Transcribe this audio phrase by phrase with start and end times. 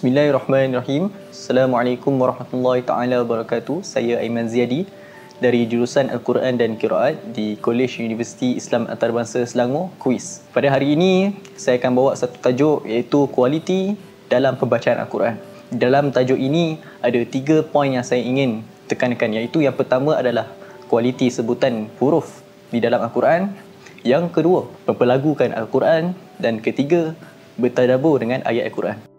[0.00, 1.12] Bismillahirrahmanirrahim.
[1.28, 3.84] Assalamualaikum warahmatullahi taala wabarakatuh.
[3.84, 4.88] Saya Aiman Ziadi
[5.44, 10.40] dari jurusan Al-Quran dan Kiraat di College Universiti Islam Antarabangsa Selangor, Kuis.
[10.56, 13.92] Pada hari ini, saya akan bawa satu tajuk iaitu kualiti
[14.32, 15.36] dalam pembacaan Al-Quran.
[15.68, 20.48] Dalam tajuk ini, ada tiga poin yang saya ingin tekankan iaitu yang pertama adalah
[20.88, 22.40] kualiti sebutan huruf
[22.72, 23.52] di dalam Al-Quran.
[24.00, 26.16] Yang kedua, mempelagukan Al-Quran.
[26.40, 27.12] Dan ketiga,
[27.60, 29.09] bertadabur dengan ayat Al-Quran.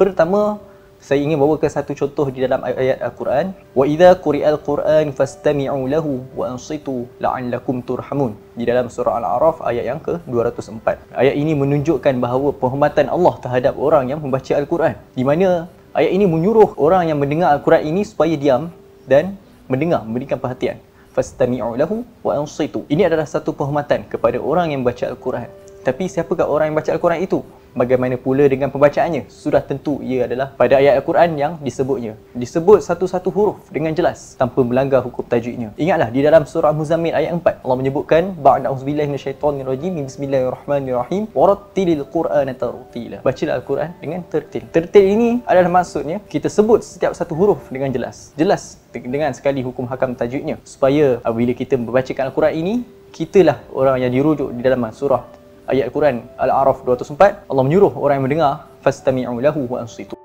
[0.00, 0.56] Pertama,
[0.96, 3.52] saya ingin bawakan satu contoh di dalam ayat Al-Quran.
[3.76, 8.32] Wa idza quri'al Quran fastami'u lahu wa ansitu la'allakum turhamun.
[8.56, 11.12] Di dalam surah Al-A'raf ayat yang ke-204.
[11.12, 14.96] Ayat ini menunjukkan bahawa penghormatan Allah terhadap orang yang membaca Al-Quran.
[15.12, 18.72] Di mana ayat ini menyuruh orang yang mendengar Al-Quran ini supaya diam
[19.04, 19.36] dan
[19.68, 20.80] mendengar, memberikan perhatian.
[21.12, 22.88] Fastami'u lahu wa ansitu.
[22.88, 25.52] Ini adalah satu penghormatan kepada orang yang membaca Al-Quran.
[25.84, 27.44] Tapi siapakah orang yang baca Al-Quran itu?
[27.70, 29.30] Bagaimana pula dengan pembacaannya?
[29.30, 32.18] Sudah tentu ia adalah pada ayat Al-Quran yang disebutnya.
[32.34, 35.70] Disebut satu-satu huruf dengan jelas tanpa melanggar hukum tajwidnya.
[35.78, 42.52] Ingatlah di dalam surah Muzammil ayat 4 Allah menyebutkan ba'da auzubillahi minasyaitonirrajim bismillahirrahmanirrahim warattilil qur'ana
[42.58, 43.18] tartila.
[43.22, 44.66] Bacalah Al-Quran dengan tertil.
[44.74, 48.34] Tertil ini adalah maksudnya kita sebut setiap satu huruf dengan jelas.
[48.34, 52.74] Jelas dengan sekali hukum hakam tajwidnya supaya apabila kita membacakan Al-Quran ini
[53.14, 55.39] kitalah orang yang dirujuk di dalam surah
[55.72, 58.52] ayat Al-Quran Al-A'raf 204 Allah menyuruh orang yang mendengar
[58.84, 60.19] fastami'u lahu wa ansitu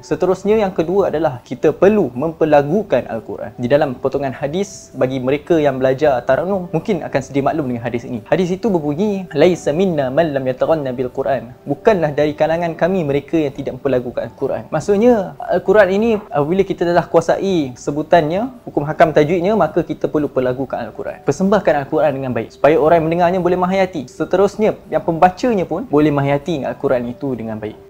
[0.00, 3.52] Seterusnya yang kedua adalah kita perlu mempelagukan Al-Quran.
[3.60, 8.08] Di dalam potongan hadis bagi mereka yang belajar taranum mungkin akan sedia maklum dengan hadis
[8.08, 8.24] ini.
[8.26, 11.52] Hadis itu berbunyi laisa minna man lam yataghanna bil Quran.
[11.68, 14.62] Bukanlah dari kalangan kami mereka yang tidak mempelagukan Al-Quran.
[14.72, 20.80] Maksudnya Al-Quran ini apabila kita telah kuasai sebutannya, hukum hakam tajwidnya maka kita perlu pelagukan
[20.80, 21.20] Al-Quran.
[21.28, 24.08] Persembahkan Al-Quran dengan baik supaya orang yang mendengarnya boleh menghayati.
[24.08, 27.83] Seterusnya yang pembacanya pun boleh menghayati Al-Quran itu dengan baik.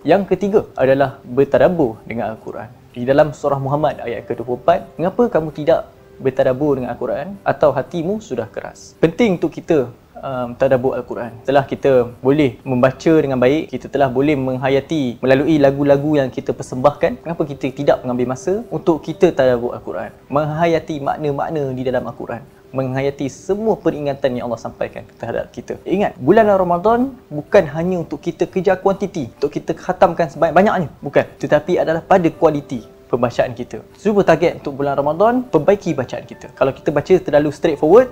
[0.00, 2.72] Yang ketiga adalah bertadabur dengan Al-Quran.
[2.96, 8.48] Di dalam surah Muhammad ayat ke-24, mengapa kamu tidak bertadabur dengan Al-Quran atau hatimu sudah
[8.48, 8.96] keras?
[8.96, 9.92] Penting untuk kita
[10.22, 11.32] um, tadabur Al-Quran.
[11.42, 17.24] Setelah kita boleh membaca dengan baik, kita telah boleh menghayati melalui lagu-lagu yang kita persembahkan,
[17.24, 20.10] kenapa kita tidak mengambil masa untuk kita tadabur Al-Quran?
[20.28, 25.74] Menghayati makna-makna di dalam Al-Quran menghayati semua peringatan yang Allah sampaikan terhadap kita.
[25.82, 30.88] Ingat, bulan Ramadan bukan hanya untuk kita kejar kuantiti, untuk kita khatamkan sebanyak-banyaknya.
[31.02, 31.26] Bukan.
[31.42, 33.82] Tetapi adalah pada kualiti pembacaan kita.
[33.98, 36.54] Cuba target untuk bulan Ramadan, perbaiki bacaan kita.
[36.54, 38.06] Kalau kita baca terlalu straightforward,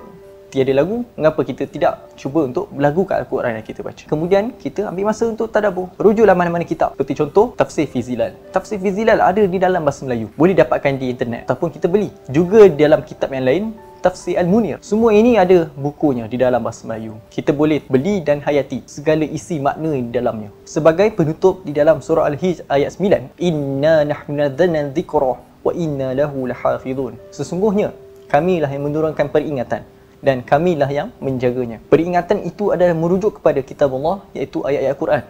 [0.49, 4.03] tiada lagu, mengapa kita tidak cuba untuk melagukan Al-Quran yang kita baca.
[4.09, 5.93] Kemudian, kita ambil masa untuk tadabur.
[6.01, 6.97] Rujuklah mana-mana kitab.
[6.97, 8.33] Seperti contoh, Tafsir Fizilal.
[8.49, 10.27] Tafsir Fizilal ada di dalam bahasa Melayu.
[10.33, 12.09] Boleh dapatkan di internet ataupun kita beli.
[12.27, 13.63] Juga dalam kitab yang lain,
[13.99, 14.79] Tafsir Al-Munir.
[14.79, 17.19] Semua ini ada bukunya di dalam bahasa Melayu.
[17.27, 20.49] Kita boleh beli dan hayati segala isi makna di dalamnya.
[20.63, 25.33] Sebagai penutup di dalam surah Al-Hijr ayat 9, Inna nahnu nadzalna dzikra
[25.67, 27.19] wa inna lahu lahafizun.
[27.35, 27.91] Sesungguhnya
[28.31, 29.83] kamilah yang menurunkan peringatan
[30.27, 31.77] dan kamilah yang menjaganya.
[31.91, 35.23] Peringatan itu adalah merujuk kepada kitab Allah iaitu ayat-ayat Al-Quran.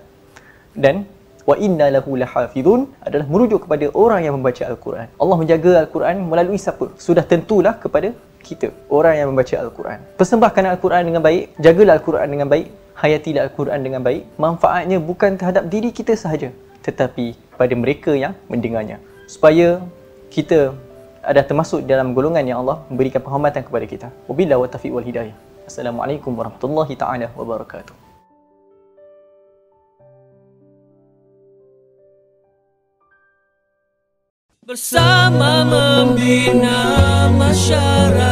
[0.83, 0.95] Dan
[1.49, 5.07] wa inna lahu lahafizun adalah merujuk kepada orang yang membaca Al-Quran.
[5.21, 6.87] Allah menjaga Al-Quran melalui siapa?
[7.07, 8.09] Sudah tentulah kepada
[8.47, 9.99] kita, orang yang membaca Al-Quran.
[10.19, 12.67] Persembahkan Al-Quran dengan baik, jagalah Al-Quran dengan baik,
[13.01, 14.23] hayatilah Al-Quran dengan baik.
[14.45, 16.49] Manfaatnya bukan terhadap diri kita sahaja,
[16.81, 18.97] tetapi pada mereka yang mendengarnya.
[19.29, 19.83] Supaya
[20.33, 20.73] kita
[21.29, 24.07] ada termasuk dalam golongan yang Allah memberikan penghormatan kepada kita.
[24.25, 25.35] Wabillahi wa taufiq wal hidayah.
[25.69, 28.09] Assalamualaikum warahmatullahi taala wabarakatuh.
[34.69, 38.28] bersama membina masyarakat